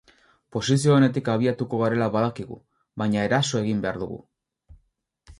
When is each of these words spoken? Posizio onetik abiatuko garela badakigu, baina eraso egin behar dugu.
Posizio 0.55 0.93
onetik 0.99 1.27
abiatuko 1.33 1.81
garela 1.81 2.07
badakigu, 2.15 2.57
baina 3.01 3.27
eraso 3.27 3.61
egin 3.61 3.85
behar 3.85 4.01
dugu. 4.05 4.19